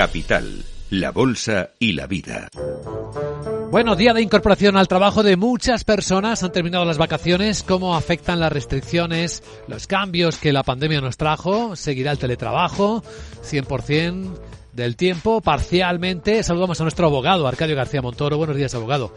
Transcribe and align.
Capital, 0.00 0.64
la 0.88 1.10
Bolsa 1.10 1.72
y 1.78 1.92
la 1.92 2.06
Vida. 2.06 2.48
Bueno, 3.70 3.96
día 3.96 4.14
de 4.14 4.22
incorporación 4.22 4.78
al 4.78 4.88
trabajo 4.88 5.22
de 5.22 5.36
muchas 5.36 5.84
personas. 5.84 6.42
Han 6.42 6.52
terminado 6.52 6.86
las 6.86 6.96
vacaciones. 6.96 7.62
¿Cómo 7.62 7.94
afectan 7.94 8.40
las 8.40 8.50
restricciones, 8.50 9.42
los 9.68 9.86
cambios 9.86 10.38
que 10.38 10.54
la 10.54 10.62
pandemia 10.62 11.02
nos 11.02 11.18
trajo? 11.18 11.76
¿Seguirá 11.76 12.12
el 12.12 12.18
teletrabajo? 12.18 13.02
100% 13.42 14.38
del 14.72 14.96
tiempo, 14.96 15.42
parcialmente. 15.42 16.42
Saludamos 16.44 16.80
a 16.80 16.84
nuestro 16.84 17.04
abogado, 17.04 17.46
Arcadio 17.46 17.76
García 17.76 18.00
Montoro. 18.00 18.38
Buenos 18.38 18.56
días, 18.56 18.74
abogado. 18.74 19.14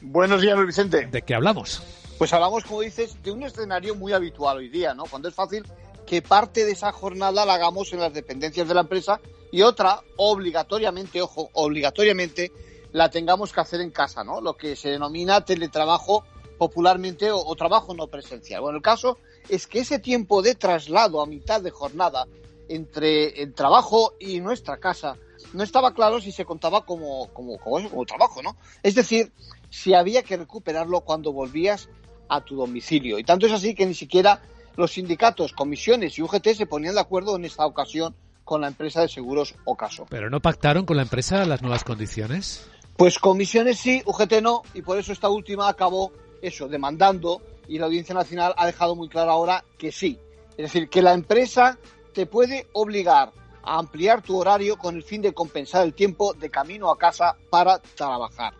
Buenos 0.00 0.40
días, 0.40 0.56
Luis 0.56 0.68
Vicente. 0.68 1.08
¿De 1.08 1.20
qué 1.20 1.34
hablamos? 1.34 1.82
Pues 2.16 2.32
hablamos, 2.32 2.64
como 2.64 2.80
dices, 2.80 3.22
de 3.22 3.32
un 3.32 3.42
escenario 3.42 3.94
muy 3.94 4.14
habitual 4.14 4.56
hoy 4.56 4.70
día, 4.70 4.94
¿no? 4.94 5.04
Cuando 5.04 5.28
es 5.28 5.34
fácil 5.34 5.62
que 6.12 6.20
parte 6.20 6.66
de 6.66 6.72
esa 6.72 6.92
jornada 6.92 7.46
la 7.46 7.54
hagamos 7.54 7.90
en 7.94 8.00
las 8.00 8.12
dependencias 8.12 8.68
de 8.68 8.74
la 8.74 8.82
empresa 8.82 9.18
y 9.50 9.62
otra, 9.62 10.02
obligatoriamente, 10.18 11.22
ojo, 11.22 11.48
obligatoriamente, 11.54 12.52
la 12.92 13.08
tengamos 13.08 13.50
que 13.50 13.62
hacer 13.62 13.80
en 13.80 13.90
casa, 13.90 14.22
¿no? 14.22 14.42
Lo 14.42 14.54
que 14.54 14.76
se 14.76 14.90
denomina 14.90 15.42
teletrabajo 15.42 16.22
popularmente 16.58 17.30
o, 17.32 17.54
trabajo 17.54 17.94
no 17.94 18.08
presencial. 18.08 18.60
Bueno, 18.60 18.76
el 18.76 18.82
caso 18.82 19.16
es 19.48 19.66
que 19.66 19.78
ese 19.78 20.00
tiempo 20.00 20.42
de 20.42 20.54
traslado 20.54 21.22
a 21.22 21.26
mitad 21.26 21.62
de 21.62 21.70
jornada 21.70 22.26
entre 22.68 23.42
el 23.42 23.54
trabajo 23.54 24.12
y 24.20 24.40
nuestra 24.40 24.76
casa 24.76 25.16
no 25.54 25.62
estaba 25.62 25.94
claro 25.94 26.20
si 26.20 26.30
se 26.30 26.44
contaba 26.44 26.84
como, 26.84 27.28
como, 27.32 27.58
como 27.58 28.04
trabajo, 28.04 28.42
¿no? 28.42 28.58
Es 28.82 28.94
decir, 28.94 29.32
si 29.70 29.94
había 29.94 30.22
que 30.22 30.36
recuperarlo 30.36 31.00
cuando 31.00 31.32
volvías 31.32 31.88
a 32.28 32.42
tu 32.44 32.56
domicilio. 32.56 33.18
Y 33.18 33.24
tanto 33.24 33.46
es 33.46 33.52
así 33.52 33.74
que 33.74 33.86
ni 33.86 33.94
siquiera 33.94 34.42
los 34.76 34.92
sindicatos, 34.92 35.52
comisiones 35.52 36.18
y 36.18 36.22
UGT 36.22 36.48
se 36.54 36.66
ponían 36.66 36.94
de 36.94 37.00
acuerdo 37.00 37.36
en 37.36 37.44
esta 37.44 37.66
ocasión 37.66 38.14
con 38.44 38.60
la 38.60 38.68
empresa 38.68 39.00
de 39.00 39.08
seguros 39.08 39.54
Ocaso. 39.64 40.06
¿Pero 40.08 40.30
no 40.30 40.40
pactaron 40.40 40.84
con 40.84 40.96
la 40.96 41.02
empresa 41.02 41.44
las 41.44 41.62
nuevas 41.62 41.84
condiciones? 41.84 42.68
Pues 42.96 43.18
comisiones 43.18 43.78
sí, 43.78 44.02
UGT 44.04 44.42
no, 44.42 44.62
y 44.74 44.82
por 44.82 44.98
eso 44.98 45.12
esta 45.12 45.28
última 45.28 45.68
acabó 45.68 46.12
eso, 46.42 46.68
demandando, 46.68 47.40
y 47.68 47.78
la 47.78 47.86
Audiencia 47.86 48.14
Nacional 48.14 48.54
ha 48.56 48.66
dejado 48.66 48.96
muy 48.96 49.08
claro 49.08 49.30
ahora 49.30 49.64
que 49.78 49.92
sí. 49.92 50.18
Es 50.50 50.72
decir, 50.72 50.88
que 50.88 51.02
la 51.02 51.14
empresa 51.14 51.78
te 52.12 52.26
puede 52.26 52.66
obligar 52.72 53.32
a 53.62 53.78
ampliar 53.78 54.22
tu 54.22 54.36
horario 54.36 54.76
con 54.76 54.96
el 54.96 55.02
fin 55.02 55.22
de 55.22 55.32
compensar 55.32 55.84
el 55.84 55.94
tiempo 55.94 56.34
de 56.34 56.50
camino 56.50 56.90
a 56.90 56.98
casa 56.98 57.36
para 57.48 57.78
trabajar. 57.78 58.52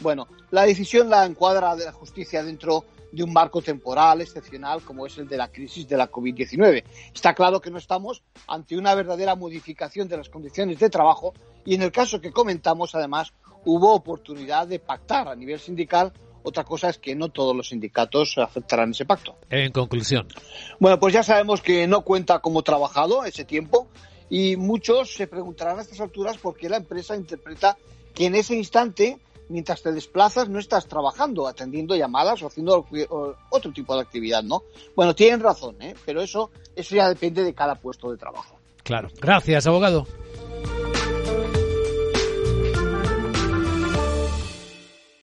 Bueno, 0.00 0.26
la 0.50 0.62
decisión 0.62 1.08
la 1.08 1.24
encuadra 1.24 1.76
de 1.76 1.84
la 1.84 1.92
justicia 1.92 2.42
dentro 2.42 2.84
de 3.12 3.22
un 3.22 3.32
marco 3.32 3.62
temporal 3.62 4.20
excepcional 4.20 4.82
como 4.82 5.06
es 5.06 5.16
el 5.18 5.28
de 5.28 5.36
la 5.36 5.48
crisis 5.48 5.88
de 5.88 5.96
la 5.96 6.10
COVID-19. 6.10 6.84
Está 7.14 7.34
claro 7.34 7.60
que 7.60 7.70
no 7.70 7.78
estamos 7.78 8.22
ante 8.46 8.76
una 8.76 8.94
verdadera 8.94 9.34
modificación 9.34 10.08
de 10.08 10.16
las 10.16 10.28
condiciones 10.28 10.78
de 10.78 10.90
trabajo 10.90 11.32
y 11.64 11.74
en 11.74 11.82
el 11.82 11.92
caso 11.92 12.20
que 12.20 12.32
comentamos, 12.32 12.94
además, 12.94 13.32
hubo 13.64 13.94
oportunidad 13.94 14.66
de 14.66 14.78
pactar 14.78 15.28
a 15.28 15.34
nivel 15.34 15.58
sindical. 15.58 16.12
Otra 16.42 16.62
cosa 16.62 16.88
es 16.88 16.98
que 16.98 17.16
no 17.16 17.28
todos 17.30 17.56
los 17.56 17.68
sindicatos 17.68 18.38
aceptarán 18.38 18.92
ese 18.92 19.04
pacto. 19.04 19.36
En 19.50 19.72
conclusión. 19.72 20.28
Bueno, 20.78 21.00
pues 21.00 21.12
ya 21.12 21.24
sabemos 21.24 21.60
que 21.60 21.86
no 21.88 22.02
cuenta 22.02 22.38
como 22.38 22.62
trabajado 22.62 23.24
ese 23.24 23.44
tiempo 23.44 23.88
y 24.30 24.56
muchos 24.56 25.14
se 25.14 25.26
preguntarán 25.26 25.78
a 25.78 25.82
estas 25.82 26.00
alturas 26.00 26.38
por 26.38 26.56
qué 26.56 26.68
la 26.68 26.76
empresa 26.76 27.16
interpreta 27.16 27.76
que 28.14 28.26
en 28.26 28.36
ese 28.36 28.54
instante 28.56 29.18
mientras 29.48 29.82
te 29.82 29.92
desplazas 29.92 30.48
no 30.48 30.58
estás 30.58 30.86
trabajando, 30.86 31.46
atendiendo 31.46 31.94
llamadas 31.94 32.42
o 32.42 32.46
haciendo 32.46 32.86
otro 33.50 33.72
tipo 33.72 33.94
de 33.94 34.02
actividad, 34.02 34.42
¿no? 34.42 34.62
Bueno, 34.94 35.14
tienen 35.14 35.40
razón, 35.40 35.76
¿eh? 35.80 35.94
pero 36.04 36.20
eso, 36.20 36.50
eso 36.74 36.96
ya 36.96 37.08
depende 37.08 37.42
de 37.42 37.54
cada 37.54 37.74
puesto 37.74 38.10
de 38.10 38.16
trabajo. 38.16 38.58
Claro. 38.82 39.08
Gracias, 39.20 39.66
abogado. 39.66 40.06